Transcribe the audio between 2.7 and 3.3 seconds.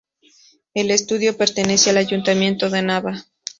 de Nava.